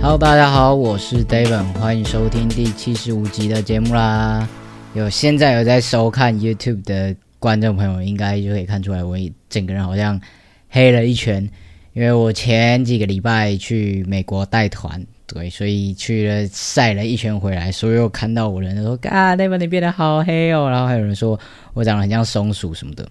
[0.00, 4.48] Hello，大家好，我是 David，欢迎收听第七十五集的节目啦。
[4.94, 9.18] 有现在有在收看 YouTube 的观众朋友，应该就可以看出来，我
[9.50, 10.18] 整个人好像
[10.70, 11.46] 黑了一圈，
[11.92, 21.38] 因为我前几个礼拜去美国带团，对，所以去了晒了一圈回来，所有看到我的人都说：“啊，David 你变得好黑哦。”然后还有人说
[21.74, 23.06] 我长得很像松鼠什么的，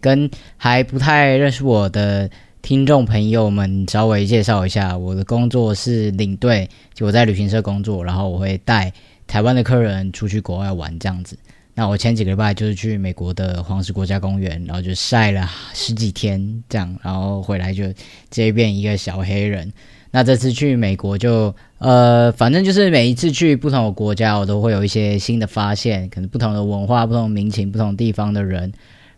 [0.00, 2.30] 跟还不太认识我的。
[2.60, 8.92] 听众朋友们，稍微介绍一下，我的工作是领队，就我在旅行社工作，然后我会带
[9.28, 11.38] 台湾的客人出去国外玩这样子。
[11.72, 17.94] 那我前几个礼拜就是去美国的黄石国家公园，然后就晒了十几天这样，然后回来就直
[18.30, 19.72] 接变一个小黑人。
[20.10, 28.70] 那这次去美国就呃，反正就是每一次去不同的国家，我都会有一些新的发现，可能不同的文化、不同民情、不同地方的人。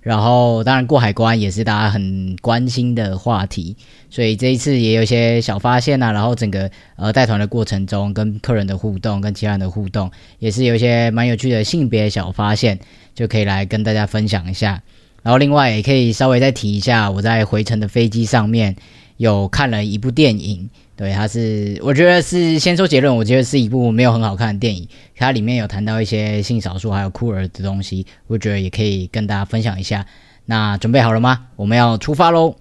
[0.03, 3.77] 然后，当然过海关也是大家很关心的话题，
[4.09, 6.11] 所以这一次也有一些小发现呐。
[6.11, 12.79] 然后整个呃带团的过程中，跟客人的互动，跟其他人的互动，也是有一些蛮有趣的性别小发现，
[13.15, 14.83] 就可以来跟大家分享一下。
[15.23, 18.75] 然后另外也可以稍微再提一下，我在回程的飞机上面
[19.21, 20.67] 有看了一部电影。
[20.97, 24.89] 对，它是我觉得是先说结论，我觉得是一部没有很好看的电影。
[25.15, 30.07] 它里面有谈到一些性少数还有酷儿的东西，我觉得也可以跟大家分享一下。
[30.47, 31.47] 那准备好了吗？
[31.57, 32.55] 我们要出发喽！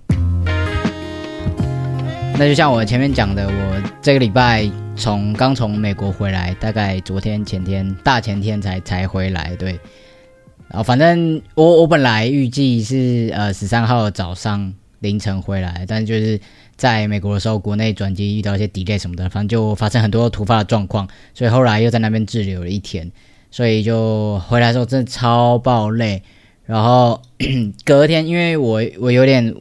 [2.38, 9.56] 那就像我前面讲的，我这个礼拜从刚从美国回来，大概昨天、前天、大前天才才回来。
[9.58, 9.72] 对，
[10.68, 16.40] 然后反正我我本来预计是呃十三号早上凌晨回来，但就是。
[16.80, 23.12] 在美国的时候，国内转机遇到一些 delay 什么的，反正就发生很多突发的状况，所以后来又在那边滞留了一天，
[23.52, 26.24] 所以就回来的时候真的超爆累。
[26.66, 27.22] 然后
[27.84, 29.54] 隔天，因为我我有点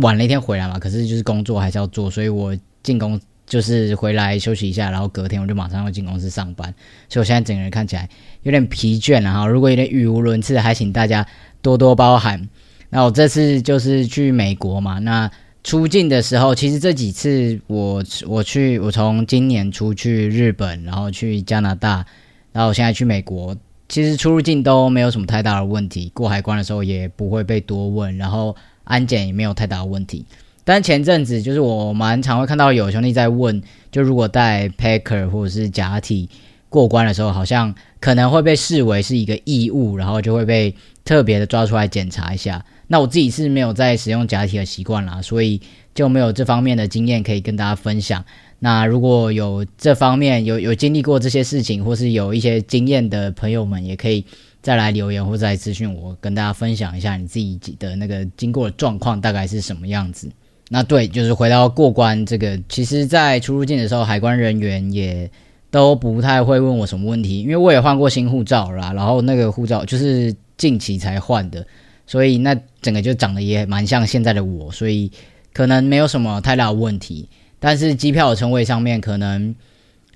[0.00, 6.74] 晚了一天回来嘛，可是就是工作还是要做，所以我进公就是回来休息一下，然后隔天我就马上要进公司上班，
[7.10, 8.08] 所以我现在整个人看起来
[8.44, 9.46] 有点疲倦了哈。
[9.46, 11.26] 如果有点语无伦次，还请大家
[11.60, 12.48] 多多包涵。
[12.90, 15.30] 那我这次就是去美国嘛，那。
[15.64, 22.06] 出境的时候，其实这几次我我去，我从今年出去日本，然后去加拿大，
[22.52, 23.56] 然后现在去美国，
[23.88, 28.54] 其实出入境都没有什么太大的问题，过海关的时候也不会被多问，然后
[28.84, 30.24] 安检也没有太大的问题。
[30.62, 33.60] 但前阵子就是我蛮常会看到有兄弟在问，
[33.90, 36.30] 就如果带 packer 或者是假体
[36.68, 40.72] 过关的时候，好像可能会被视为是一个异物，然后就会被
[41.04, 42.64] 特别的抓出来检查一下。
[42.86, 45.60] 那我自己是没有在使用假体的习惯啦，所以
[45.94, 48.24] 就没有这方面的经验可以跟大家分享。
[48.58, 54.24] 那如果有这方面有有经历过这些事情，或是有一些经验的朋友们，也可以
[54.62, 60.30] 再来留言或者来咨询我，跟大家分享一下你自己的那个经过的状况大概是什么样子。
[60.68, 65.30] 那对，就是回到过关这个，其实在出入境的时候，海关人员也
[65.70, 71.66] 都不太会问我什么问题，因为我也换过新护照啦，然后那个护照就是近期才换的。
[72.06, 75.10] 所以那整个就长得也蛮像现在的我，所以
[75.52, 77.28] 可能没有什么太大的问题。
[77.58, 79.54] 但是机票的称谓上面，可能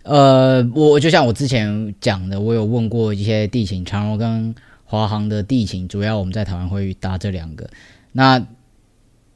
[0.03, 7.69] 呃，我就像我之前讲的，我有问过一些地勤，长荣跟华航的地勤，主要我们在台湾会搭这两个。
[8.13, 8.47] 那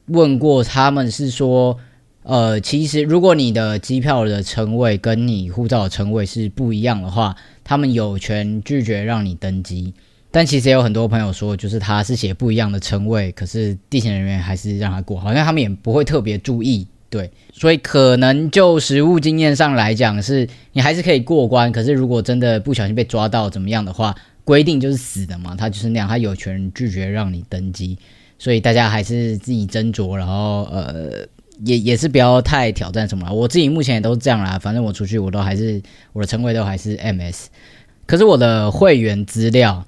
[0.07, 1.77] 问过他们是说，
[2.23, 9.93] 呃，其实如果你的机票的称谓跟你护照的称谓是不一样的话，他们有权拒绝让你登机。
[10.35, 24.13] 但其实也有很多朋友说，就是他是写不一样的称谓，可是地勤人员还是让他过，好像他们也不会特别注意，对，所以可能就实务经验上来讲，是你还是可以过关，可是如果真的不小心被抓到怎么样的话，
[24.43, 27.97] 规定就是死的嘛，他就是那样，他有权拒绝让你登机，
[28.37, 31.25] 所以大家还是自己斟酌，然后呃，
[31.63, 35.81] 也也是不要太挑战什么，我自己目前也都是这样啦，反正我出去我都还是
[36.11, 37.45] 我的称谓都还是 MS，
[38.05, 39.85] 可是我的会员资料。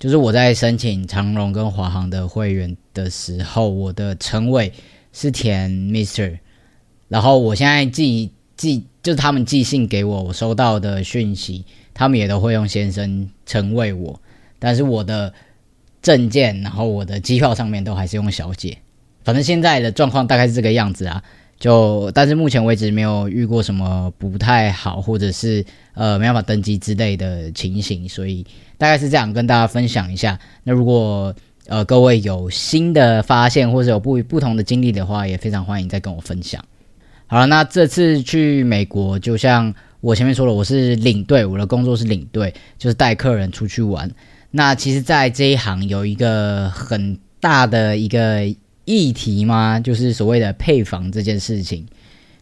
[0.00, 4.72] 就是我在申请长荣跟华航的会员的时候，我的称谓
[5.12, 6.38] 是填 Mister，
[7.08, 14.18] 然后我现在寄寄就是他们寄信给我，我收到的讯息，他们也都会用先生称谓我，
[14.58, 15.30] 但是我的
[16.00, 18.78] 证件，然后我的机票上面都还是用小姐，
[19.22, 21.22] 反正现在的状况大概是这个样子啊。
[21.60, 25.62] 就但是目前为止没有遇过什么不太好，或者是
[25.92, 28.44] 呃没办法登机之类的情形，所以
[28.78, 30.38] 大概是这样跟大家分享一下。
[30.64, 31.34] 那如果
[31.66, 36.64] 呃各位有新的发现或者有不不同的经历的话，也非常欢迎再跟我分享。
[37.26, 44.10] 好了，那这次去美国，就像我前面说了，我是领队，我的工作是领队，就是带客人出去玩。
[44.50, 48.50] 那其实，在这一行有一个很大的一个。
[48.90, 49.78] 议题吗？
[49.78, 51.86] 就是所谓的配房这件事情。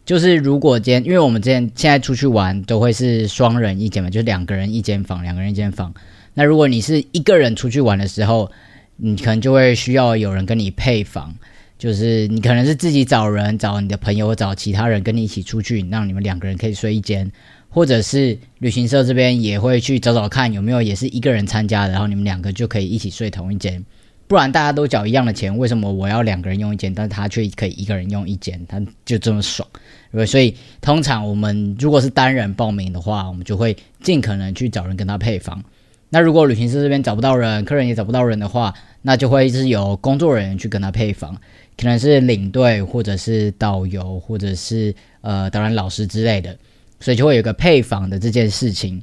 [0.06, 5.92] 就是如果今天，因为我们之前现在出去玩都会是双人一间嘛，就是两个人一间房，两个人一间房。
[6.32, 8.50] 那如果你是一个人出去玩的时候，
[8.96, 11.34] 你可能就会需要有人跟你配房，
[11.78, 17.30] 就是你可能是自己找人，找你的朋友，找其他人跟你一起出去，让你们两个人可以睡一间，
[17.68, 23.84] 或者是旅行社这边也会去找找看有没有也是一个人参加，然后你们两个就可以一起睡同一间。
[24.28, 29.66] 不然大家都缴一样的钱，为什么我要两个人用一间，但是他却可以一个人用一间，他就这么爽，
[30.12, 35.64] 对所以通常我们如果是单人报名的话，我们就会尽可能去找人跟他配房。
[36.10, 41.34] 那如果旅行社这边找不到人，客人也找不到人的话，那就会是由工作人员去跟他配房，
[41.78, 46.54] 可能是领队或者是导游或者是呃当然老师之类的，
[47.00, 49.02] 所以就会有个配房的这件事情。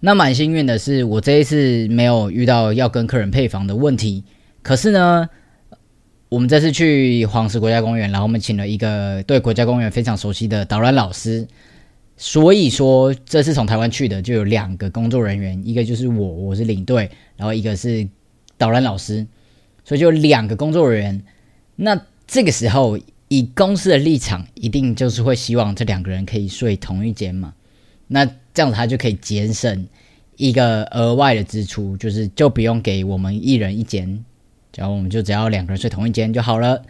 [0.00, 4.24] 那蛮幸运的是，我这一次没有遇到要跟客人配房的问题。
[4.62, 5.28] 可是呢，
[6.28, 11.46] 我们这次去黄石国家公园，然后我们请了一个对国家公园非常熟悉的导览老师，
[12.16, 18.08] 所以说这次从台湾去的就有两个工作人员，一个就是我，我是领队，然后一个是
[18.56, 19.26] 导览老师，
[19.84, 21.24] 所以就两个工作人员。
[21.74, 22.98] 那这个时候
[23.28, 27.52] 以公司的立场，一定就是会希望这两个人可以睡同一间嘛？
[28.06, 28.24] 那
[28.54, 29.86] 这样子他就可以节省
[30.36, 34.24] 一个额外的支出，就是就不用给我们一人一间。
[34.76, 36.82] 然后我们就只要两个人睡同一间就好了，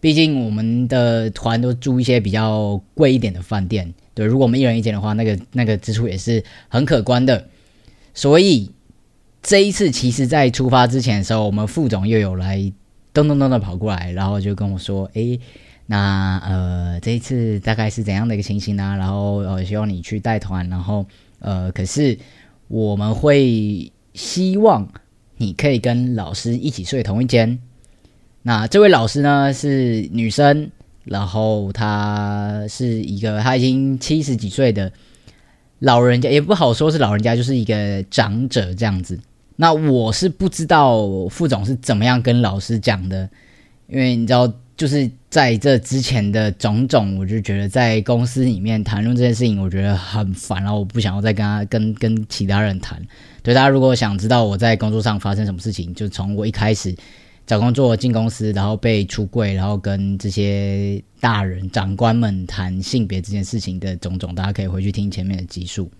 [0.00, 3.92] 毕竟我们的团都住一些比较贵一点的饭店。
[4.14, 7.46] 对，如果我们一人一间的话，那个那个支出也是很可观的。
[8.12, 8.70] 所以
[9.42, 12.72] 这一次，其实在出发之前的时候，我们副总又有来
[13.14, 15.40] 咚咚咚的跑过来，然后就跟我说：“诶，
[15.86, 18.96] 那呃这一次大概是怎样的一个情形呢？
[18.98, 21.06] 然后呃希望你去带团，然后
[21.38, 22.18] 呃可是
[22.68, 24.86] 我们会希望。”
[25.40, 27.58] 你可以跟老师一起睡同一间。
[28.42, 30.70] 那这位老师呢是女生，
[31.04, 34.92] 然后她是一个她已经七十几岁的
[35.78, 39.18] 老人家，也不好说是老人家，就是一个长者这样子。
[39.56, 43.26] 那我是不知道副总是怎么样跟老师讲的，
[43.88, 52.98] 因为你知道，就是在这之前的种种，我就觉得在公司里面谈论这件事情，我觉得很烦，然后我不想要再跟他跟跟其他人谈。
[53.42, 56.96] 对大家如果想知道我在工作上发生什么事情，就从我一开始
[57.46, 65.90] 找工作进公司，然后被出柜，然后跟这些大人长官们谈性别这件事情的种种，大家可以回去听前面的集数。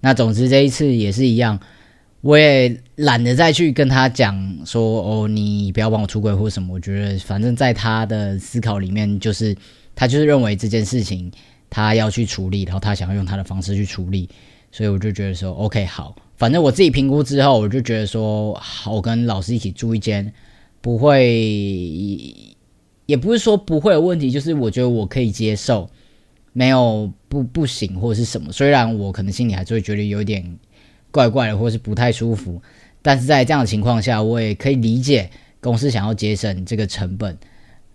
[0.00, 1.60] 那总之这一次也是一样，
[2.26, 6.74] 我也懒得再去跟他讲说哦，你不要帮我出柜或什么。
[6.74, 9.56] 我觉得反正在他的思考里面，就是
[9.94, 11.30] 他就是认为这件事情
[11.70, 14.28] 他要去处理，然后他想要用他的方式去处理，
[14.72, 16.16] 所以我就觉得说 OK 好。
[16.36, 20.32] 反正我自己评估之后，我就觉得说，好，我跟老师一起住一间，
[20.80, 21.24] 不会，
[23.06, 25.88] 也不是说不会有问题，就是我觉得我可以接受，
[26.52, 28.50] 没有不不行或者是什么。
[28.50, 30.44] 虽然我可能心里还是会觉得有点
[31.16, 32.60] 怪怪的，或是不太舒服，
[33.00, 35.30] 但是在这样的情况下，我也可以理解
[35.60, 37.38] 公司想要节省这个成本。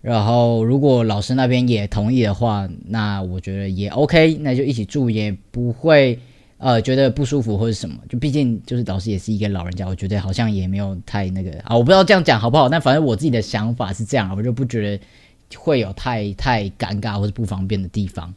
[0.00, 6.18] 然后，如果老师那边也同意的话，那我觉得也 OK，那就一起住，也不会。
[6.58, 15.04] 呃，觉得不舒服或者什么，就毕竟就是导师也是一个老人家，我觉得好像也没有太那个啊，我不知道这样讲好不好，但反正我自己的想法是这样，我就不觉得
[15.56, 18.32] 会有太太尴尬或者不方便的地方。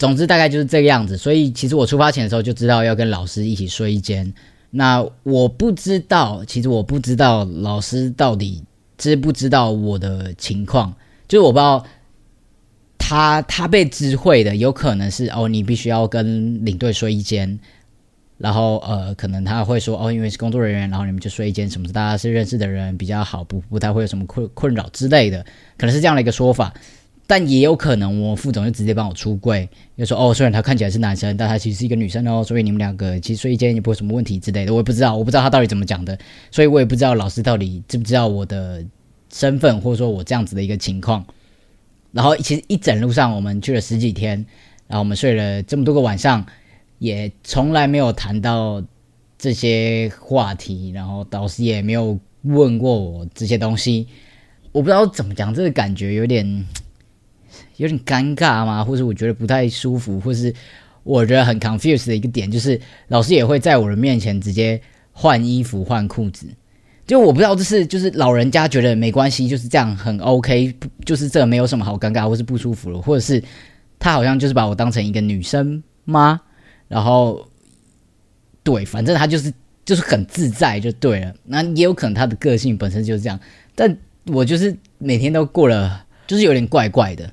[0.00, 4.34] 总之大概就是这个样子，所以其实我出发前的时候就知道要跟老师一起睡一间。
[4.70, 8.64] 那我不知道，其实我不知道老师到底
[8.98, 10.92] 知不知道我的情况，
[11.28, 11.86] 就是我不知道。
[13.02, 17.58] 他他被知会的有可能是哦，你必须要跟领队睡一间，
[18.38, 25.44] 然后呃，可能他会说哦，因为是工作人员，然后你们就睡一间，什么大家是认识的人比较好，不不太会有什么困困扰之类的，
[25.76, 26.72] 可能是这样的一个说法。
[27.30, 34.72] 但也有可能我副总就直接帮我出柜，就说哦，虽然他看起来是男生，但他其实是一个女生哦，所以你们两个其实睡一间也不会什么问题之类的。
[34.72, 36.18] 我也不知道，我不知道他到底怎么讲的，
[36.50, 38.84] 所以我也不知道老师到底知不知道我的
[39.32, 41.24] 身份，或者说我这样子的一个情况。
[42.10, 44.44] 然后其实一整路上我们去了十几天，
[44.88, 46.44] 然后我们睡了这么多个晚上，
[46.98, 48.82] 也从来没有谈到
[49.38, 54.08] 这些话题，然后导师也没有问过我这些东西，
[54.72, 56.66] 我不知道怎么讲，这个感觉有点
[57.80, 58.84] 有点尴尬吗？
[58.84, 60.54] 或者我觉得不太舒服，或是
[61.02, 64.78] 我觉得很 confused 的一个点，就是老师也会在我的面前直接
[65.12, 66.46] 换衣服换裤子。
[67.06, 70.74] 就我不知道这是就是老人家觉得没关系，就是这样很 OK，
[71.06, 73.42] 就是这没有什么好尴尬或是不舒服了，或者是
[73.98, 76.38] 他好像就是把我当成一个女生吗？
[76.86, 77.48] 然后
[78.62, 79.50] 对，反正他就是
[79.86, 81.34] 就是很自在就对了。
[81.44, 83.40] 那也有可能他的个性本身就是这样，
[83.74, 83.96] 但
[84.26, 87.32] 我就是每天都过了，就是有点怪怪的，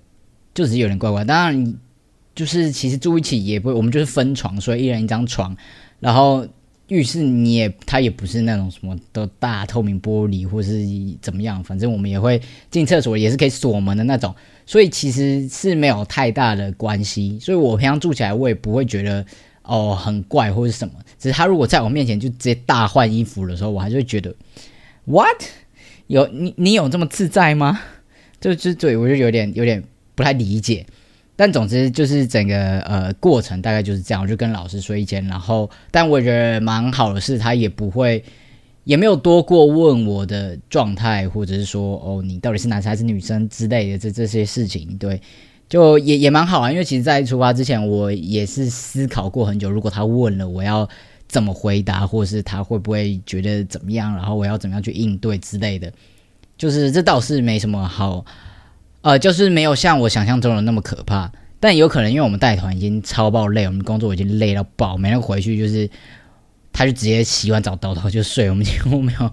[0.58, 1.24] 就是有点怪怪。
[1.24, 1.76] 当然，
[2.34, 5.56] 就是其实住一起也不，我们就是分床，所以一人一张床，
[6.00, 6.48] 然后。
[6.90, 10.86] 浴室你也，它也不是那种什么都大透明玻璃或是
[11.22, 14.34] 怎么样，反正我们也会进厕所也是可以锁门的那种，
[14.66, 17.38] 所以其实是没有太大的关系。
[17.42, 19.26] 所以我平常住起来我也不会觉得
[19.64, 24.34] 哦很怪或者什么，只是他如果在我面前就直接大换衣服的时候，我还是会觉得
[25.04, 25.44] what
[26.08, 27.82] 有你你有这么自在吗？
[28.40, 29.84] 就就对我就有点有点
[30.18, 30.86] 不太理解。
[31.40, 38.24] 但总之就是整个呃过程大概就是这样，我就跟老师说一间，然后但我觉得蛮好的是，他也不会
[38.86, 45.22] 也没有多过问我的状态，或者是说哦你到底是男生还是女生之类的这这些事情，对，
[45.70, 46.72] 就也也蛮好啊。
[46.72, 50.90] 因为其实，在出发之前，我也是思考过很久，如果他问了，我要
[51.28, 55.94] 怎么回答，或是他会不会觉得怎么样，然后我要怎么样去应对之类的，
[56.58, 58.26] 就是这倒是没什么好。
[59.02, 65.90] 呃，就是没有像我想象中的那么可怕，但有可能因为我们带团已经超爆累，我们工作已经累到爆，每天回去就是，
[66.74, 69.32] 他就直接洗完澡倒头就睡，我们几乎没有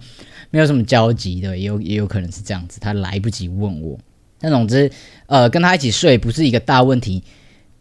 [0.51, 3.99] 没有什么交集的，也有也有可能是这样子，他来不及问我。
[4.39, 4.89] 但总之，
[5.27, 7.25] 呃，跟他一起睡不是一个大问题，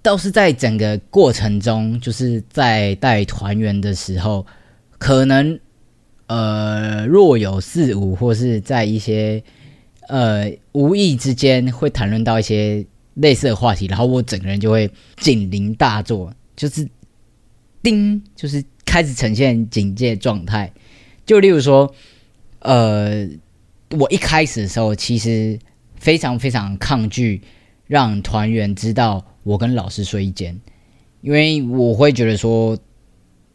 [0.01, 4.45] 倒是在整个过程中，就是在带团员的时候，
[4.97, 5.59] 可能
[6.27, 9.43] 呃若有似无，或是在一些。
[10.07, 16.85] 呃，无意之间会谈论到一些类似的话题，然后我整个人就会警铃大作，就是
[17.81, 20.71] 叮，就是开始呈现警戒状态。
[21.25, 21.89] 就例如说，
[22.59, 23.25] 呃，
[23.91, 25.57] 我一开始的时候其实
[25.95, 27.41] 非常非常抗拒
[27.87, 30.59] 让团员知道我跟老师睡一间，
[31.21, 32.77] 因为我会觉得说，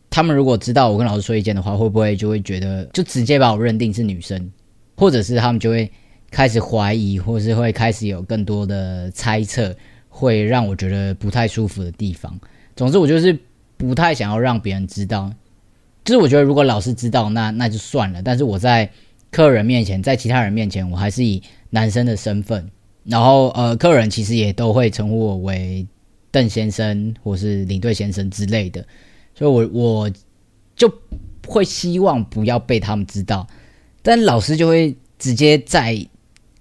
[0.09, 4.51] 他们如果知道我跟老师睡一间的话，会不会就会觉得就直接把我认定是女生，
[4.97, 5.91] 或者是他们就会。
[6.31, 9.75] 开始怀疑，或是会开始有更多的猜测，
[10.09, 12.39] 会让我觉得不太舒服的地方。
[12.77, 13.37] 总之，我就是
[13.77, 15.33] 不太想要让别人知道。
[16.05, 18.23] 就是我觉得，如果老师知道，那那就算了。
[18.23, 18.89] 但是我在
[19.31, 22.71] 客人面前，在其他人面前，我还是以男生的身份。
[23.05, 25.87] 然后，呃，客人其实也都会称呼我为
[26.31, 28.85] 邓先生，或是领队先生之类的。
[29.35, 30.11] 所以，我我
[30.77, 30.93] 就
[31.47, 33.47] 会希望不要被他们知道。
[34.03, 36.07] 但老师就会直接在。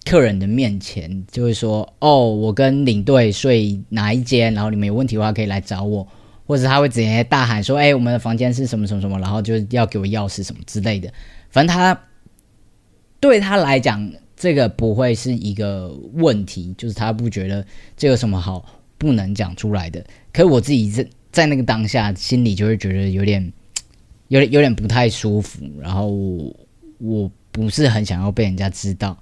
[0.07, 4.53] 客人的面前就会说：“哦，我跟领队睡哪一间？
[4.53, 6.07] 然后你们有问题的话可以来找我，
[6.45, 11.11] 或者他会直接大喊说：‘哎，我们的房间是什么什么什么？’然后就要给我钥匙什么之类的。
[11.49, 11.99] 反正他
[13.19, 17.65] 对他来讲，这个不会是一个问题，就是他不觉得
[17.97, 18.63] 这有什么好
[18.97, 20.01] 不能讲出来的。
[20.31, 23.51] 可是我自己在在那个当下，心里就会觉得有点、
[24.29, 26.55] 有点、有点不太舒服，然后我
[26.99, 29.21] 我不是很想要被人家知道。”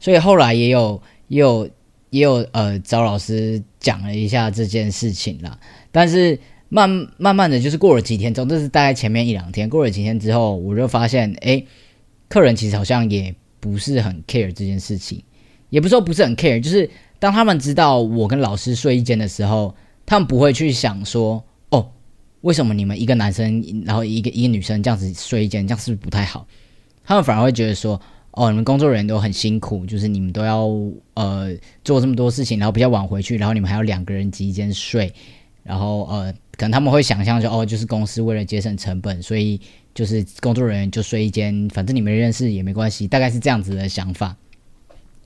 [0.00, 1.70] 所以后来也有也有
[2.08, 5.56] 也有呃找老师讲了一下这件事情啦，
[5.92, 6.36] 但是
[6.68, 6.88] 慢
[7.18, 11.62] 慢慢的就是过了几天总之，是大概前面一两天，过了几天之后，我就发现，哎，
[12.28, 15.22] 客人其实好像也不是很 care 这件事情，
[15.68, 16.88] 也不是说不是很 care，就是
[17.18, 19.74] 当他们知道我跟老师睡一间的时候，
[20.06, 21.90] 他们不会去想说，哦，
[22.40, 26.46] 为什么你们一个男生然后一个一个女生这样子睡一间，这样是不是不太好？
[27.04, 28.00] 他们反而会觉得说。
[28.32, 30.68] 哦，你们工作人员都很辛苦，就是你们都要
[31.14, 31.52] 呃
[31.84, 35.12] 做这么多事情，然后比较晚回去，然后你们还要两个人挤一间睡，
[35.64, 39.60] 然后呃，可能他们会想象说，哦，就是公司为了节省成本，所以
[39.92, 44.36] 就是工作人员就睡一间，反正你们认识也没关系，大概是这样子的想法。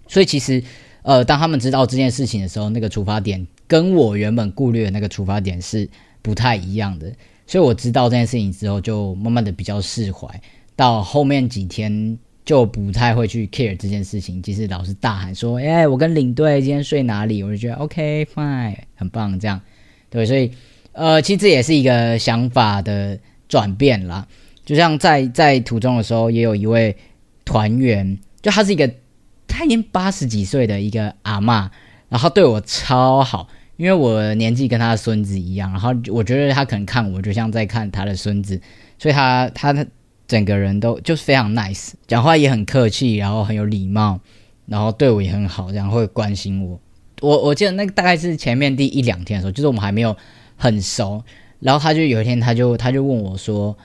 [0.09, 0.65] 所以其实
[1.03, 5.87] 呃，当他们知道这件事情的时候，那个出发点跟我原本顾虑的那个出发点是
[6.23, 7.13] 不太一样的。
[7.47, 10.27] 所以我知道这件事情之后，就慢慢的比较释怀。
[10.75, 12.19] 到后面几天。
[12.45, 19.59] 就不太会去 care 这件事情，即使老师大喊说：“哎，我跟领队今天睡哪里？”我就觉得 OK fine，很棒，这样
[20.11, 20.27] 对。
[20.27, 20.51] 所以，
[20.93, 24.29] 呃，其实这也是一个想法的转变啦。
[24.67, 26.95] 就像在在途中的时候，也有一位
[27.47, 28.91] 团员，就他是一个
[29.49, 31.71] 他已经八十几岁的一个阿妈，
[32.11, 33.49] 然后对我超好，
[33.79, 38.61] 因为我年纪跟他的孙子一样，然后我觉得他可能看我就像在看他的孙子，
[38.99, 39.87] 所以他他他。
[40.35, 44.19] 整个人都就是非常 nice，讲话也很客气，然后很有礼貌，
[44.67, 46.81] 然后对我也很好，然后会关心我。
[47.21, 50.17] 我我记得那个大概是前面第一两天的时候，就是我们还没有
[50.57, 51.23] 很熟，
[51.61, 53.79] 然后他就有一天他就他就问我说：“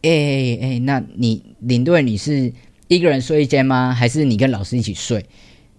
[0.00, 2.50] 哎哎，那你领队你是
[2.88, 3.92] 一个人睡一间吗？
[3.92, 5.22] 还是你跟老师一起睡？”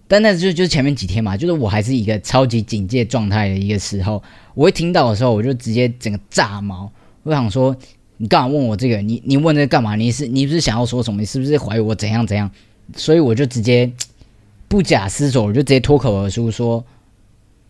[0.06, 4.22] 但那就就是前面几天嘛，就是我还是一个超级警戒状态的一个时候，
[4.54, 6.88] 我一听到的时候，我就直接整个炸毛，
[7.24, 7.76] 我想说。
[8.18, 8.96] 你干嘛问我这个？
[9.02, 9.96] 你你问这干嘛？
[9.96, 11.20] 你是你不是想要说什么？
[11.20, 12.50] 你是不是怀疑我怎样怎样？
[12.94, 13.90] 所以我就直接
[14.68, 16.84] 不假思索，我就直接脱口而出说：“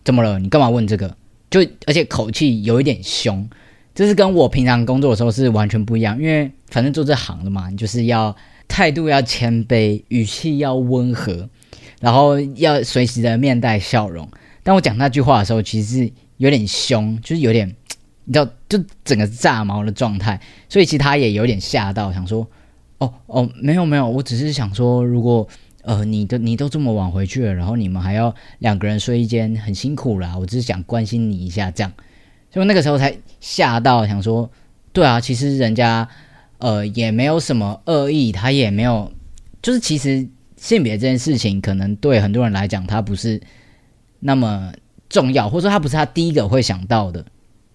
[0.04, 0.38] 怎么了？
[0.38, 1.16] 你干嘛问这个？”
[1.50, 3.48] 就而且口气有一点凶，
[3.94, 6.20] 这是跟我平常工作的时候是完全不一样。
[6.20, 8.34] 因为反正做这行的嘛，你就是要
[8.68, 11.48] 态度要谦卑，语气要温和，
[12.00, 14.28] 然后要随时的面带笑容。
[14.62, 17.74] 当我讲那句话的时候，其实是有点凶，就是有点
[18.26, 20.38] 你知道，就整个炸毛的状态。
[20.68, 22.46] 所以其实他也有点吓到，想说
[22.98, 25.48] ：“哦哦，没有没有，我只是想说，如果……”
[25.86, 30.36] 呃，你的你都这么晚回去了，然后你们还要两个人睡一间，很辛苦啦。
[30.36, 31.92] 我只是想关心你一下，这样，
[32.50, 34.50] 所以那个时候才吓到，想说，
[34.92, 36.08] 对啊，其实人家
[36.58, 39.12] 呃也没有什么恶意，他也没有，
[39.62, 43.40] 就是其实性别这件事情，可能对很多人来讲，他不是
[44.18, 44.72] 那么
[45.08, 47.24] 重要，或者说他不是他第一个会想到的，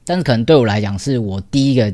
[0.06, 1.94] 但是可能对我来讲，是我第一个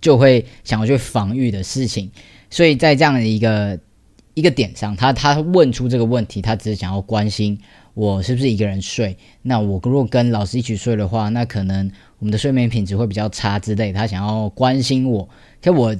[0.00, 2.10] 就会想要去防御的事情，
[2.50, 3.78] 所以在这样的一个。
[4.34, 7.58] 一个点上，他他问出这个问题，他只是想要关心
[7.94, 9.14] 我是不是一个人睡。
[9.42, 13.92] 那我如果跟老师一起睡的话，那可能我们的睡眠品质会比较差之类。
[13.92, 15.28] 他想要关心我，
[15.60, 15.94] 可我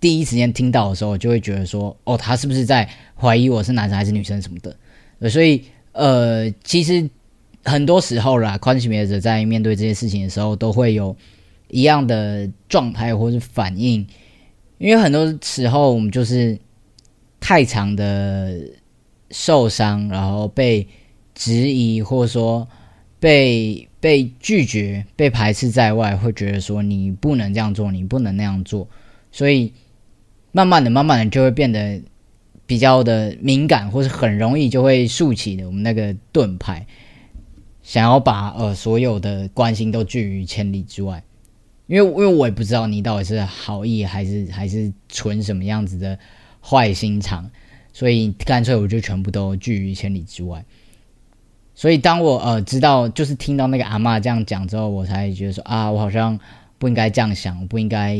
[0.00, 5.28] 第一时间听到的时候，就会觉得说，哦，他是不是在怀疑我是男生还是女生什么的？
[5.28, 5.62] 所以，
[5.92, 7.08] 呃，其实
[7.64, 11.16] 很多时候啦，宽性别者在面对这些事情的时候，都会有
[11.68, 14.06] 一样的状态或是反应，
[14.78, 16.58] 因为很多时候我们就是。
[17.42, 18.60] 太长的
[19.30, 20.86] 受伤，然后被
[21.34, 22.68] 质疑，或者说
[23.18, 28.86] 被被拒绝、被排斥在外，会觉得说你不能这样做，你不能那样做，
[29.32, 29.72] 所以
[30.52, 31.98] 慢慢的、慢慢的就会变得
[32.66, 36.86] 比较的敏感，或是很容易就会竖起的我们那个盾牌，
[37.90, 41.24] 想要把呃所有的关心都拒于千里之外。
[41.88, 46.16] 因为因为我也不知道你到底是好意还是还是存什么样子的。
[46.62, 47.50] 坏心肠，
[47.90, 50.62] 所以干脆我就全部都拒于千里之外。
[51.74, 56.38] 所以当我呃知道，就是听到那个阿妈这样讲之后，我才觉得说啊，我好像
[56.76, 58.14] 不应该这样想，不应该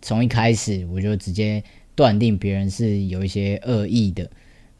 [0.00, 1.60] 从一开始我就直接
[1.96, 4.30] 断定别人是有一些恶意的。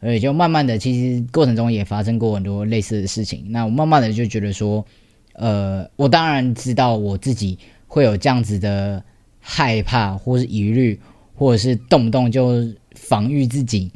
[0.01, 3.45] 而且就慢慢的，其实过程中也发生过很多类似的事情。
[3.47, 4.85] 那我慢慢的就觉得说，
[5.33, 9.01] 呃，我当然知道我自己会有这样子的
[9.39, 10.99] 害怕或是疑虑。
[11.33, 13.89] 或者是动不动就防御自己，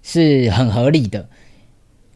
[0.00, 1.28] 是很合理的，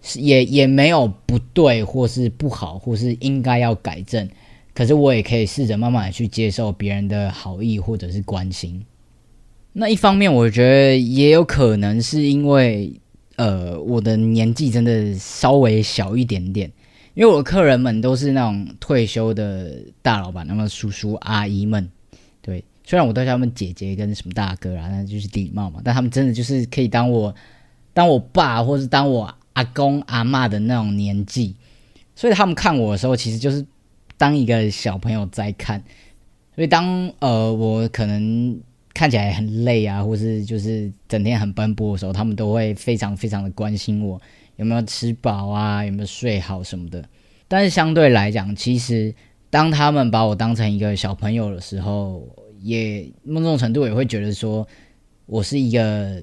[0.02, 4.28] 是也也没有不对，或是不好，或是应该要改正。
[4.72, 8.80] 可是我也可以试着慢慢的去接受别人的好意或者是关心。
[9.72, 12.92] 那一方面，我觉得也有可能是因为，
[13.38, 16.70] 呃，我的年纪真的稍微小一点点，
[17.14, 21.88] 因为我客人们都是那种退休的大老板，那么叔叔阿姨们，
[22.42, 22.64] 对。
[22.84, 25.80] 虽然我都叫他们姐姐跟什么大哥啊，那就是礼貌嘛。
[25.84, 27.34] 但他们真的就是可以当我
[27.92, 31.54] 当我爸，或是当我阿公阿妈的那种年纪，
[32.16, 33.64] 所以他们看我的时候，其实就是
[34.16, 35.84] 当一个小朋友在看。
[36.54, 38.58] 所以当呃我可能
[38.94, 44.20] 看起来很累啊，或是就是整天很奔波的时候，他们都会非常非常的关心我
[44.56, 47.04] 有没有吃饱啊，有没有睡好什么的。
[47.46, 49.14] 但是相对来讲，其实
[49.50, 52.26] 当他们把我当成一个小朋友的时候，
[52.60, 54.66] 也某种程度也会觉得说，
[55.26, 56.22] 我是一个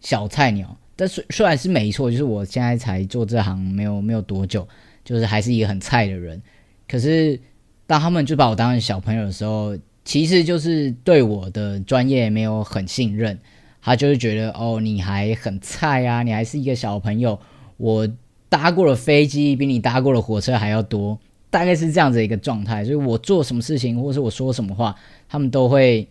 [0.00, 4.66] 小菜鸟，但虽虽然是没错，就是我现在才做这行没有没有多久，
[5.04, 6.40] 就是还是一个很菜的人。
[6.88, 7.38] 可是
[7.86, 13.38] 当他们就把我当成小朋友的时候，其实就是对我的专业没有很信任，
[13.82, 17.38] 他就是觉得哦，你还很菜啊，你还是一个小朋友，
[17.76, 18.08] 我
[18.48, 21.18] 搭过的飞机比你搭过的火车还要多。
[21.48, 24.94] 大概是这样子一个状态，所以我做什么事情，或是我说什么话，
[25.28, 26.06] 他们都会，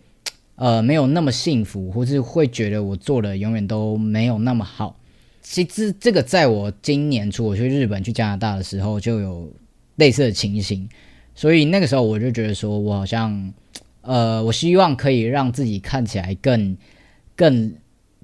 [0.56, 4.96] 呃，没有那么幸福，或是会觉得我做的永远都没有那么好。
[5.42, 9.48] 其实这个在我今年初我去日本、去加拿大的时候就有
[9.96, 10.88] 类似的情形，
[11.34, 13.52] 所以那个时候我就觉得说，我好像，
[14.06, 16.76] 呃，我希望可以让自己看起来更
[17.34, 17.74] 更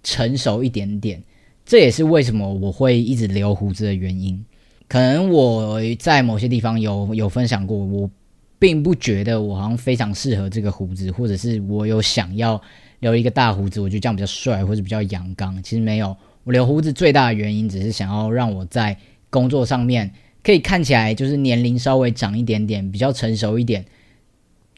[0.02, 1.22] 成熟一点点，
[1.66, 4.44] 这也是为什么我会一直留胡子的原因。
[4.88, 8.10] 可能我在某些地方有有分享过，我
[8.58, 12.60] 并不觉得我好像非常适合这个胡子，或者是我有想要
[13.00, 15.60] 留一个大胡子，我觉得这样比较帅或者比较阳刚。
[15.62, 18.96] 其实没有，我留胡子最大的原因只是想要让我在
[19.30, 23.84] 工作上面可以看起来就是年龄稍微长一点点，比较成熟一点，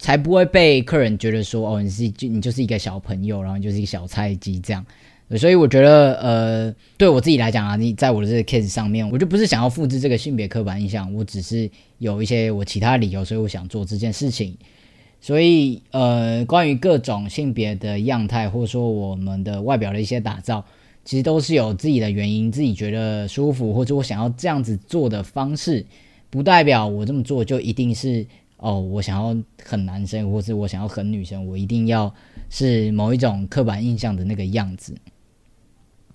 [0.05, 4.85] 才不会被客人觉得说哦你是就你就是一个小朋友，然后你就是一个小菜鸡这样。
[5.39, 14.55] 所以我觉得，呃，对我自己来讲啊，你在我的这个 case 上面，我就不是想要复制这个性别刻板印象，我只是有一些我其他理由，所以我想做这件事情。
[15.23, 20.63] 所以，呃，关于各种性别的样态，或者说我们的外表的一些打造，
[21.03, 25.87] 其实都是有自己的原因，自己觉得舒服，或者我想要这样子做的方式，
[26.29, 28.27] 不代表我这么做就一定是
[28.65, 32.11] 哦，我想要很男生，或是我想要很女生，我一定要
[32.49, 34.95] 是某一种刻板印象的那个样子。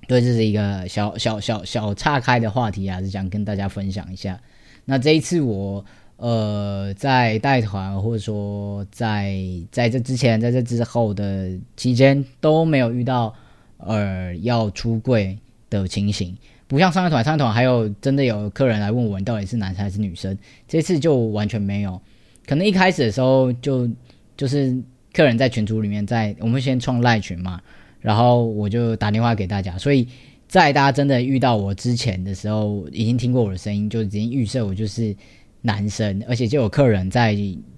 [0.07, 4.41] 对，这是一个小小小小岔开的话题啊，是想跟大家分享一下。
[4.85, 5.85] 那这一次我
[6.17, 9.37] 呃在带团，或者说在
[9.71, 13.33] 在这之前，在这之后的期间都没有遇到。
[13.81, 15.37] 呃，要出柜
[15.69, 16.35] 的情形，
[16.67, 20.37] 不像上一团，上一团还有真的有客人来问我，你到底是男生还是女生？
[20.67, 22.01] 这次就完全没有。
[22.49, 23.87] 可能一开始的时候，就
[24.35, 24.75] 就是
[25.13, 27.61] 客人在群组里面，在我们先创赖群嘛，
[28.01, 29.77] 然后我就打电话给大家。
[29.77, 30.07] 所以
[30.47, 35.15] 在大家真的遇到我之前的时候，已经听过我的声音，就已经预设我就是
[35.61, 37.37] 男生，而且就有客人在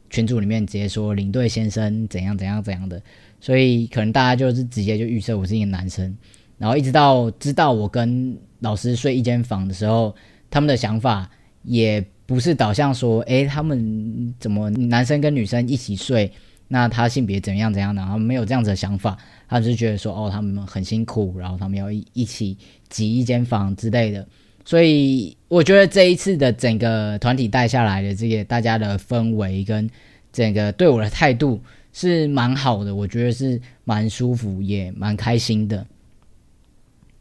[0.09, 3.01] 群组里面直接说领队先生怎样怎样怎样的。
[3.41, 6.15] 所以可能大家就是直接就预设我是一个男生，
[6.57, 10.15] 然后一直到知道我跟老师睡一间房的时候，
[10.49, 11.29] 他们的想法
[11.63, 12.01] 也
[12.31, 16.31] 不是导向说，诶，他们怎么男生跟女生一起睡，
[16.69, 19.17] 那他性别怎样怎样的，他们没有这样子的想法，
[19.49, 24.25] 他是觉得说，哦，他们很辛苦，然后他们要一一起挤一间房之类的。
[24.63, 29.89] 所以我觉得这一次的整个团体带下来的这个大家的氛围跟
[30.31, 31.61] 整个对我的态度。
[31.93, 35.85] 是蛮好的，我觉得是蛮舒服，也蛮开心的，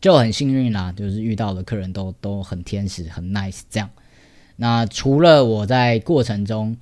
[0.01, 3.91] 就很幸运啦，就是遇到的客人都都很天使，很 nice 这样。
[4.61, 6.77] 那除了我在过程中，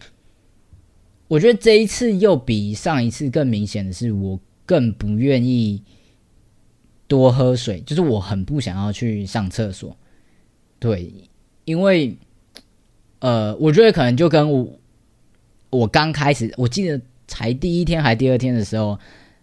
[1.28, 5.80] 我觉得这一次又比上一次更明显的是，我更不愿意
[7.06, 9.96] 多喝水，就是我很不想要去上厕所。
[10.80, 11.12] 对，
[11.64, 12.16] 因为
[13.20, 14.68] 呃，我觉得可能就跟我
[15.70, 17.00] 我刚开始，我记得。
[17.30, 18.98] 才第一天还第二天的时候，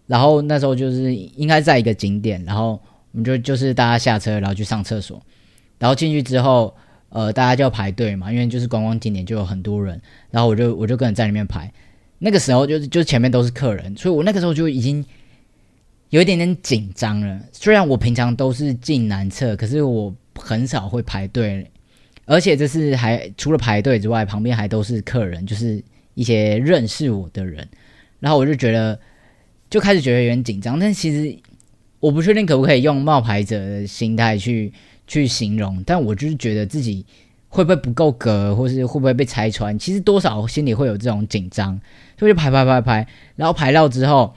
[0.08, 5.22] 然后那时候就是应该在一个景点，然后我们就就是大家下车，然后去上厕所，
[5.78, 6.76] 然后进去之后，
[7.16, 10.02] 呃，大家就要排队嘛，因为就是观光景点就有很多人，
[10.32, 11.72] 然后我就我就跟人在里面排，
[12.20, 15.04] 那个时候就是就前面都是客人，所以我那个时候就已经
[16.10, 17.40] 有一点点紧张了。
[17.52, 21.66] 虽然我平常都是进男厕，可是我很少会排队，
[22.26, 25.84] 而且这是还除了排队之外，旁边还都是客人，就是。
[26.16, 27.68] 一些认识我的人，
[28.22, 28.98] 然后我就觉得
[29.70, 31.38] 就开始觉得有点紧张，但其实
[32.00, 34.72] 我不确定可不可以用冒牌者的心态去
[35.08, 37.06] 去形容，但我就是觉得自己
[37.50, 41.80] 会不会不够格，或是会不会被拆穿，其实多少心里会有这种紧张，
[42.20, 44.34] 所以就排排排排，然后排到之后，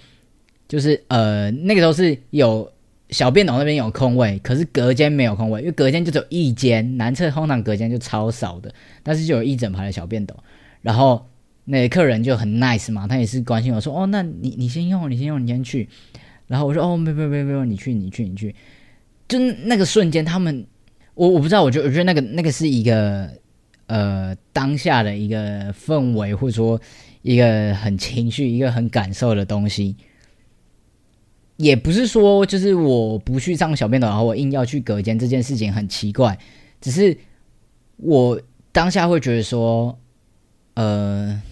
[0.69, 2.71] 就是呃那个时候是有
[3.11, 10.37] 小便斗那边有空位，可是隔间没有空位，因为隔间就只有一间，男厕通常隔间就超少的，但是就有一整排的小便斗，
[10.83, 11.27] 然后。
[11.71, 15.87] 那客人就很 nice 嘛，他也是关心我说：“哦，那你你先用，你先用，你先去。”
[16.49, 18.55] 然后我说：“哦，没有没没没有，你去你去你去。”
[19.29, 20.67] 就那个瞬间，他们
[21.15, 23.31] 我我不知道，我觉得我觉得那个那个是一个
[23.87, 26.81] 呃当下的一个氛围，或者说
[27.23, 29.95] 一个很情绪、一个很感受的东西。
[31.57, 36.39] 也不是说就是我不去上小便斗，然后我硬要去隔间这件事情很奇怪，
[36.81, 37.17] 只是
[37.97, 38.41] 我
[38.73, 39.99] 当下会觉得说，
[40.75, 41.43] 呃。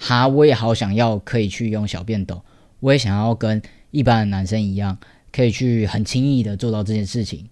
[0.00, 2.40] 哈，我也好想要可以去用小便斗，
[2.78, 4.96] 我也想要跟一般的男生一样，
[5.38, 7.48] 可以去很轻易的做到这件事情。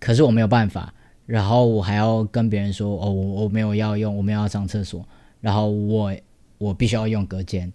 [0.00, 0.94] 可是我没有办法，
[1.26, 5.06] 然后我还要跟别人说，哦，我我没有要用，我没有要上厕所，
[5.42, 6.16] 然后我
[6.56, 7.70] 我必须要用隔间，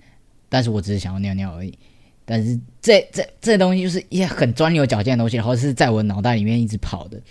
[0.50, 1.78] 但是我只是想要尿尿而已。
[2.26, 7.22] 但是这这这东西就是一些很钻牛角尖的东西，然后是在我脑袋里面一直跑的。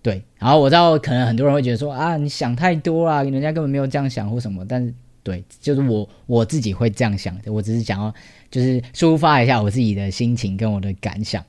[0.00, 4.94] 对，然后我知道可能很多人会觉得说啊，你想太多啦，人家根本没有这样想或什么，但是。
[5.28, 7.52] 对，就是我我自己会这样想的。
[7.52, 8.14] 我只是想要，
[8.50, 11.44] 就是抒发一下我自己的心情跟我的感想。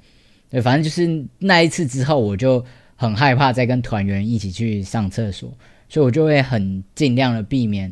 [0.50, 2.62] 对，反正就是那一次之后，我就
[2.98, 5.50] 很害怕再跟团员一起去上厕所，
[5.88, 7.90] 所以我就会很尽量的避免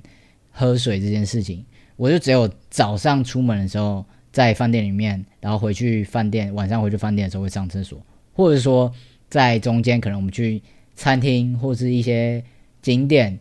[0.52, 1.64] 喝水这件事情。
[1.96, 8.92] 我就只有早上出门的时候在饭店里面，然后回去饭店，晚上回去饭店的时候会上厕所，或者说
[9.30, 10.62] 在中间可能我们去
[10.96, 12.44] 餐厅或是一些
[12.82, 13.40] 景点。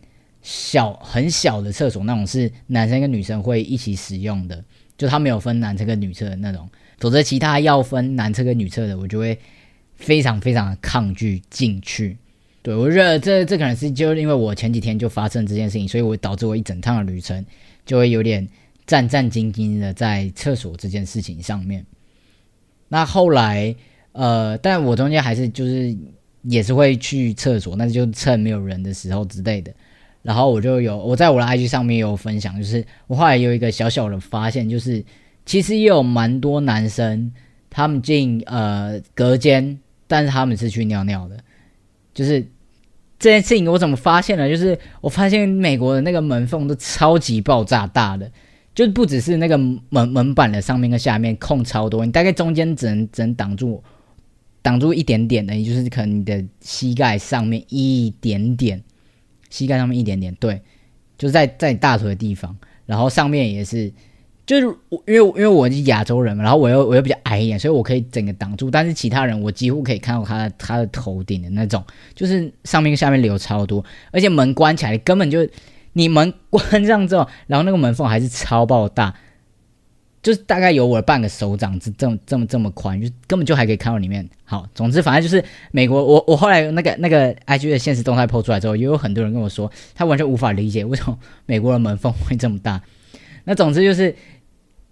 [0.49, 4.63] 小很小的厕所那种是男生跟女生会一起使用的，
[4.97, 9.37] 就他没有分男厕跟女厕的那种，否则其他要分男厕跟女厕的，我就会
[9.97, 12.17] 非常非常的抗拒进去。
[12.61, 17.45] 对我觉得这这可能是就因为我前几天就发生这件事情，所以我导致我一整趟的旅程
[17.85, 18.47] 就会有点
[18.85, 21.85] 战战兢兢的在厕所这件事情上面。
[22.87, 23.75] 那后来
[24.13, 25.93] 呃，但我中间还是就是
[26.43, 29.73] 也是会去厕所，那就趁没有人的时候之类的。
[30.27, 35.01] 然后我就有我在我的 IG 上面有分享，就是我后来有一个小小的发现，就是
[35.45, 37.31] 其实也有蛮多男生
[37.69, 41.37] 他们进呃隔间，但是他们是去尿尿的，
[42.13, 42.41] 就是
[43.17, 44.49] 这件事情我怎么发现了？
[44.49, 48.29] 就是我发现美国的那个门缝都超级爆炸大的，
[48.75, 53.81] 就不只是那个门门板的上面跟下面空超多，你大概中间只能只能挡住
[54.61, 58.83] 挡住一点点的，也就是可能你的膝盖上面一点点，
[59.49, 60.61] 膝盖上面一点点，对，
[61.17, 62.55] 就在在你大腿的地方，
[62.85, 63.91] 然后上面也是。
[64.45, 68.71] 就是我，因为因为我是亚洲人嘛，然后我又我又比较矮一点，所以我可以整个挡住。
[68.71, 71.83] 但是其他人，我几乎可以看到他他的头顶的那种，
[72.15, 75.45] 就是上面跟下面流超多，而且门关起来根本就，
[75.91, 79.13] 你门关上之后，然后那个门缝还是超爆大，
[80.27, 84.27] 就是大概有我的半个手掌这这么这么这么宽，就根本就还可以看到里面。
[84.43, 92.81] 好，总之反正就是美国，我我后来那个那个 IG 的现实动态 PO 出来之后，也有很多人跟我说，他完全无法理解为什么美国的门缝会这么大。
[93.45, 94.15] 那总之就是。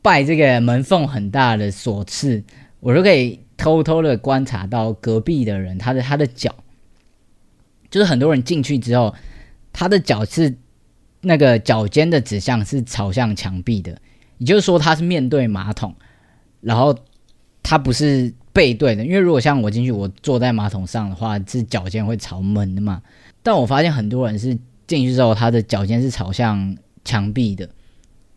[0.01, 2.43] 拜这个门缝很大的所赐，
[2.79, 6.53] 我就可以偷偷的观察到隔壁的人，他的他的脚，
[7.89, 9.15] 就是很多人进去之后，
[9.73, 10.55] 他的脚是
[11.21, 13.99] 那个脚尖的指向是朝向墙壁的，
[14.37, 15.95] 也就是说他是面对马桶，
[16.61, 16.97] 然后
[17.63, 23.01] 他不是背对的，因为如果像我进去，我坐在马桶上的话，是脚尖会朝门的嘛。
[23.41, 27.69] 但我发现很多人是进去之后，他的脚尖是朝向墙壁的。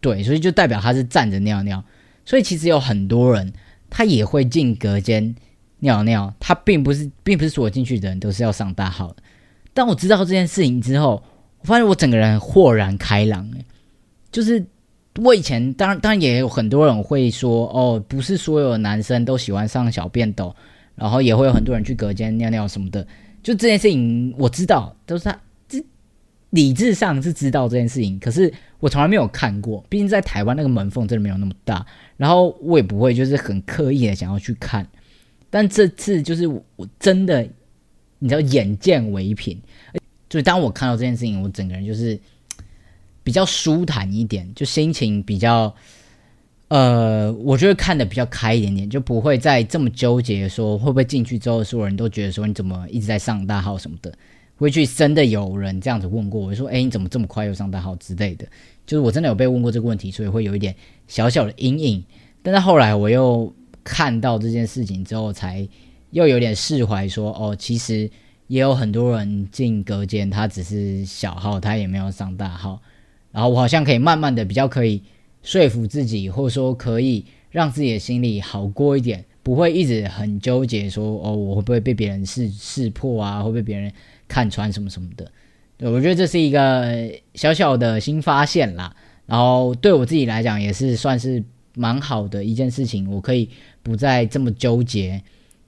[0.01, 1.83] 对，所以就代表他是站着尿尿，
[2.25, 3.53] 所以其实有很多人
[3.91, 5.35] 他也会进隔间
[5.81, 9.17] 尿尿，他并不是，并不是所有进去的人都是要上大号的。
[9.75, 11.23] 当我知道这件事情之后，
[11.61, 13.49] 我发现我整个人豁然开朗。
[14.31, 14.63] 就是
[15.23, 20.55] 我以前当然当然也有很多人会说，哦，不是所有男生都喜欢上小便斗，
[20.95, 23.07] 然后也会有很多人去隔间尿尿什么的。
[23.43, 25.85] 就这件事情我知道，都是他这。
[26.51, 28.51] 理智上是知道这件事情，可是
[28.81, 29.85] 我从来没有看过。
[29.91, 31.85] 毕竟在台湾那个门缝真的没有那么大，
[32.17, 34.87] 然后我也不会就是很刻意的想要去看。
[35.51, 37.47] 但这次就是我真的，
[38.19, 39.61] 你知道眼见为凭，
[40.31, 42.19] 所以当我看到这件事情，我整个人就是
[43.29, 45.75] 比较舒坦一点，就心情比较，
[46.69, 54.11] 呃，我觉得看的比较开一点点，就不会再这么纠结说会不会进去之后所有人都觉得说你怎么一直在上大号什么的。
[54.57, 58.49] 回去真的有人这样子问过我，说：“哎，你怎么这么快又上大号之类的？”
[58.87, 60.75] 就是我真的有被问过这个问题，所以会有一点
[61.07, 62.03] 小小的阴影。
[62.43, 65.69] 但是后来我又看到这件事情之后，才
[66.13, 68.11] 又有点释怀，说：“哦，其实
[68.47, 72.81] 也有很多人进隔间，他只是小号，他也没有上大号。”
[73.33, 75.03] 然后我好像可以慢慢的比较可以
[75.43, 83.43] 说服自己，或者说可以让自己的心里好过一点，不会一直很纠结，说：“哦，我会不会被别人识识破啊？
[83.43, 83.93] 会被别人？”
[84.29, 85.27] 看穿什么什么的，
[85.79, 88.95] 对我觉得这是一个小小的新发现啦。
[89.25, 93.11] 然后对我自己来讲，也是算是蛮好的一件事情。
[93.11, 93.49] 我可以
[93.83, 95.19] 不再这么纠结。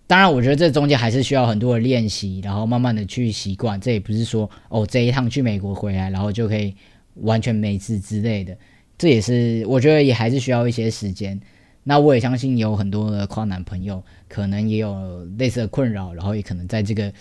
[0.07, 3.81] 当然，我觉得这中间还是需要很多的练习，然后慢慢的去习惯。
[3.81, 6.75] 这也不是说哦，这一趟去美国回来，然后就可以
[7.15, 8.57] 完全没事之类的。
[8.99, 11.41] 这也是我觉得也还是需要一些时间。
[11.83, 17.13] 那我也相信有很多的跨男朋友可能也有类似的困扰，然后也可能在这个。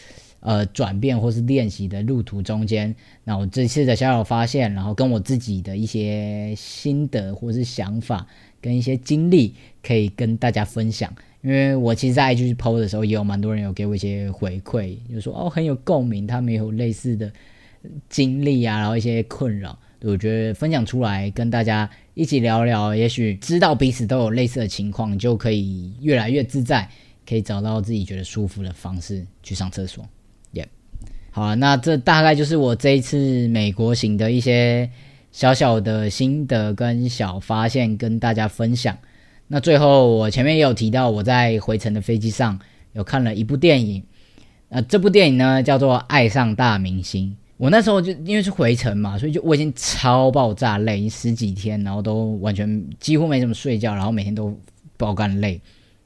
[0.41, 8.25] 呃，转变或是练习的路途中间，那我这次的小小发现，然后跟我自己的一些心得或是想法，
[8.62, 11.13] 跟一些经历，可以跟大家分享。
[11.41, 17.30] 因为我其实在就是 PO 的时候，也有蛮多人有给我一些回馈，就说哦很有共鸣，他们也有类似的
[18.10, 26.89] 经历啊，然后一些困扰，我觉得分享出来跟大家一起聊聊，也许知道彼此都有类似的情况，就可以越来越自在，
[27.28, 30.08] 可以找到自己觉得舒服的方式去上厕所。
[30.54, 30.68] 耶
[31.32, 34.89] 好啊，那这大概就是我这一次美国行的一些
[35.32, 38.98] 小小的心得跟小发现，跟大家分享。
[39.48, 42.60] 那最后我前面也有提到，我在回程的飞机上
[42.94, 44.04] 有看了一部电影，
[44.70, 47.30] 呃，这部电影呢叫做《爱上大明星》。
[47.60, 54.58] 我那时候就因为是回程嘛，所以就我已经超爆炸累，十几天，然后都完全几乎没怎么睡觉，然后每天都
[54.95, 55.60] 爆肝累，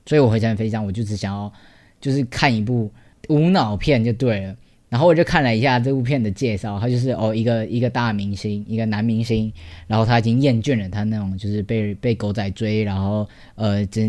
[0.08, 1.54] 所以我回程飞机上我就只想要
[2.02, 2.92] 就是看一部
[3.30, 4.56] 无脑片就对了。
[4.90, 9.52] 然后我就看了一下这部片的介绍，他就是哦一个一个大明星，一个男明星，
[9.88, 14.02] 然后他已经厌倦了他那种就是被被狗仔追，然后呃只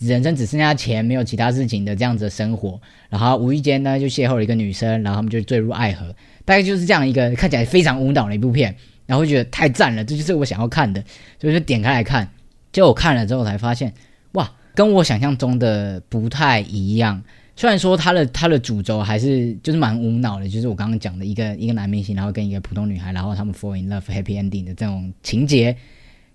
[0.00, 6.12] 人生只剩下钱没有其他事情的这样子的生活，然后无意间呢就邂逅了一个女生，然后他们就坠入爱河，
[6.44, 8.74] 大概就是这样一个看起来非常无脑的一部片，
[9.06, 11.02] 然后觉得太赞了，这就是我想要看的，
[11.40, 12.28] 所以就点开来看，
[12.72, 13.92] 结果我看了之后才发现，
[14.32, 17.22] 哇，跟我想象中的不太一样。
[17.54, 25.76] 虽然说他的他的主轴还是就是蛮无脑的，就是我刚刚讲的一个一个男明星，然后跟一个普通女孩，然后他们 fall in love happy ending 的这种情节，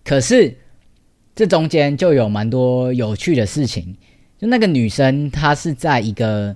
[0.05, 0.55] 可是
[1.35, 3.97] 这中间就有蛮多有趣的事情，
[4.39, 6.55] 就那个女生她是在一个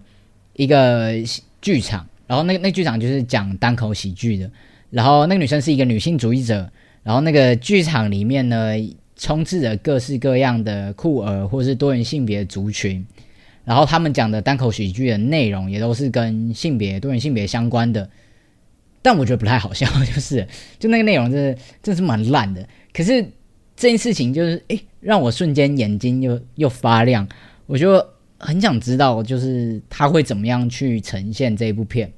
[0.53, 1.11] 一个
[1.59, 4.49] 剧场，然后那那剧场就是讲单口喜剧的，
[4.89, 6.71] 然后那个女生是一个女性主义者，
[7.03, 8.73] 然后那个剧场里面呢
[9.17, 13.05] 充斥着各式各样的酷儿或是多元性别族群。
[13.65, 18.09] 然后他们讲的单口喜剧的内容也都是跟性别多元性别相关的，
[19.01, 20.47] 但我觉得不太好笑，就是
[20.79, 22.65] 就那个内容真的真是蛮烂的。
[22.93, 23.21] 可是
[23.75, 27.27] 这件事情就是诶，让我瞬间眼睛又又发亮，
[27.65, 28.01] 我就
[28.37, 32.09] 很想知道，就是他会怎么样去呈现这一部片。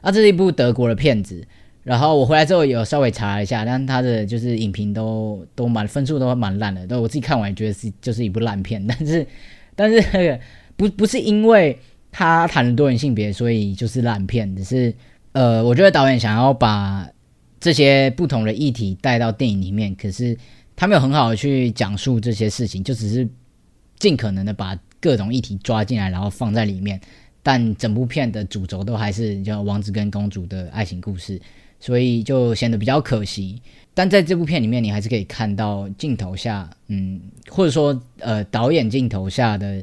[0.00, 1.46] 啊，这是一部德国的片子，
[1.82, 9.26] 然后我回来之后有稍微查了一下，但他的就是影评都都蛮分数都蛮烂的，都我自己看完也觉得是就是一部烂片，但 是
[9.74, 10.40] 但是。
[10.80, 11.78] 不不是因为
[12.10, 14.56] 他谈了多元性别，所以就是烂片。
[14.56, 14.94] 只是，
[15.32, 17.06] 呃，我觉得导演想要把
[17.60, 20.34] 这些不同的议题带到电影里面，可是
[20.74, 23.28] 他没有很好的去讲述这些事情，就只是
[23.98, 26.98] 尽可能的把各种议题抓进来，然后放在里面。
[27.42, 31.40] 但整部片的主轴都还是叫王子跟公主的爱情故事，
[31.78, 33.60] 所以就显得比较可惜。
[33.94, 39.82] 但在这部片里面，你还是可以看到镜头下，嗯，或者说，呃，导演镜头下的。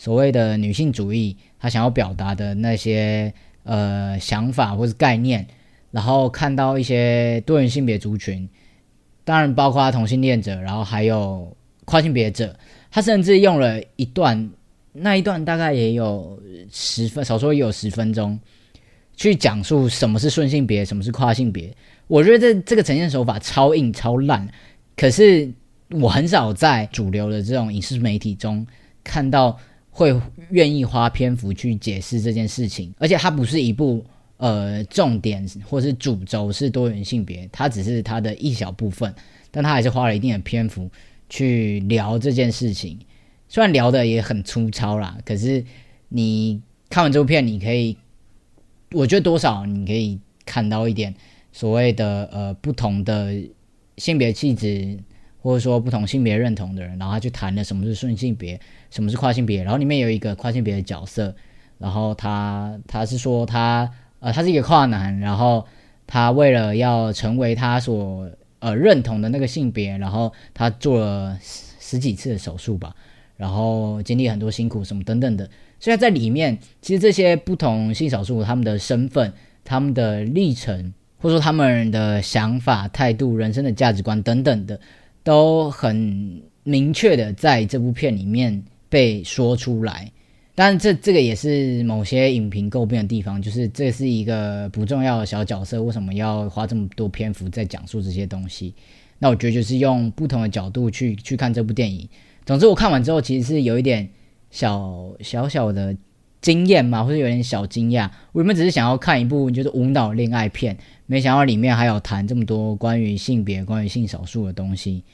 [0.00, 5.44] 所谓的女性主义，他想要表达的那些呃想法或是概念，
[5.90, 8.48] 然后看到一些多元性别族群，
[9.24, 11.52] 当然包括同性恋者，然后还有
[11.84, 12.56] 跨性别者，
[12.92, 14.48] 他甚至用了一段，
[14.92, 18.38] 那一段大概也有十分，少说也有十分钟，
[19.16, 21.74] 去讲述什么是顺性别，什么是跨性别。
[22.06, 24.48] 我觉得这这个呈现手法超硬超烂，
[24.96, 25.50] 可是
[25.90, 28.66] 我很少在主流的这种影视媒体中
[29.02, 29.58] 看到。
[29.90, 30.14] 会
[30.50, 34.04] 愿意花篇幅去解释这件事情，而且它不是一部
[34.36, 39.12] 呃重点或是主轴是多元性别，它只是它的一小部分，
[39.50, 40.88] 但他还是花了一定的篇幅
[41.28, 42.96] 去聊这件事情。
[43.48, 45.64] 虽然聊的也很粗糙啦，可是
[46.08, 47.96] 你看完这部片，你可以，
[48.92, 51.14] 我觉得多少你可以看到一点
[51.52, 53.34] 所谓的呃不同的
[53.96, 54.98] 性别气质。
[55.40, 61.34] 或者说不同性别认同的人，然后他去谈了什么是顺性别，什么是跨性别，然后里面有一个跨性别的角色，
[61.78, 65.64] 然后他他是说他呃他是一个跨男，然后
[66.08, 72.94] 他为了要成为他所呃认同的那个性别，然后他做了十几次的手术吧，
[73.38, 75.48] 然后经历很多辛苦什么等等的，
[75.80, 79.32] 所以在里面其实这些不同性少数他们的身份、
[79.64, 84.78] 他们的历程，或者说他们的想法、态度、人生的价值观等等的。
[85.24, 90.10] 都很明确的在这部片里面被说出来，
[90.54, 98.72] 但这这个也是某些影评诟病的地方，就是这是一个不重要的小角色，为什么要花这么多篇幅在讲述这些东西？
[99.18, 102.08] 那我觉得就是用不同的角度去去看这部电影。
[102.48, 104.08] 总之，我看完之后其实是有一点
[104.50, 105.94] 小小小的
[106.40, 108.08] 惊艳嘛，或者有点小惊讶。
[108.32, 115.04] 我原本只是想要看一部就是无脑恋爱片，没想到里面还有谈这么多关于性别、关于性少数的东西。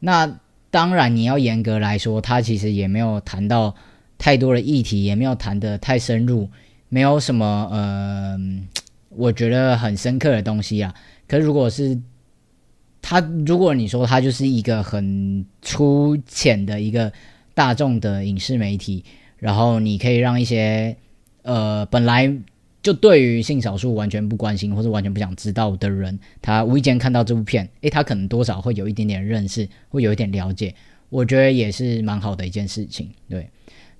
[0.00, 0.40] 那
[0.72, 3.72] 当然，你要严格来说，它其实也没有谈到
[4.18, 6.50] 太多的议题，也没有谈的太深入，
[6.88, 8.36] 没有什么呃，
[9.10, 10.92] 我觉得很深刻的东西啊。
[11.28, 11.96] 可是如果是
[13.02, 17.12] 他，如果你说他就是一个很粗浅的一个
[17.52, 19.04] 大众的影视媒体，
[19.36, 20.96] 然后你可以让一些
[21.42, 22.34] 呃本来。
[22.82, 30.74] 就对于性少数完全不关心或者完全不想知道的人，他无意间看到这部片，诶，他可能多少会有一点点认识，会有一点了解，
[31.08, 33.08] 我觉得也是蛮好的一件事情。
[33.28, 33.48] 对，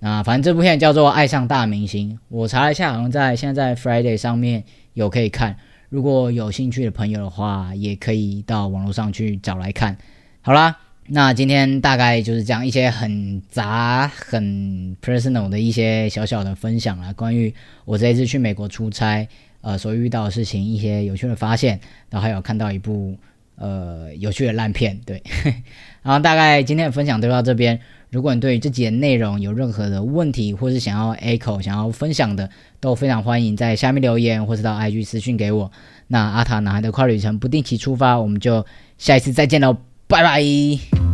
[0.00, 5.56] 那反正这部片叫做《爱上大明星》，我查了一下，好像在现在 Friday 上面有可以看，
[5.92, 9.94] 如果有兴趣的朋友的话，也可以到网络上去找来看。
[10.40, 10.78] 好啦。
[11.08, 17.52] 那今天大概就是讲一些很杂、很 personal 的一些小小的分享啦，关于
[17.84, 19.28] 我这一次去美国出差，
[19.62, 21.78] 呃，所遇到的事情，一些有趣的发现，
[22.08, 23.18] 然后还有看到一部
[23.56, 25.20] 呃有趣的烂片，对。
[26.02, 27.78] 然后大概今天的分享就到这边。
[28.12, 35.72] 如果你对这节内容有任何的问题，或是想要 echo、想要分享的，都非常欢迎在下面留言，或是到 IG 私讯给我。
[36.08, 38.66] 那阿塔男孩的快旅程不定期出发，我们就
[38.98, 39.78] 下一次再见喽。
[40.06, 41.11] 拜拜。